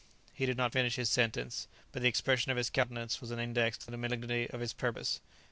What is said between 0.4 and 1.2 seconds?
did not finish his